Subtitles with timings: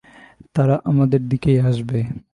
[0.55, 1.99] তারা আমাদের দিকেই আসবে।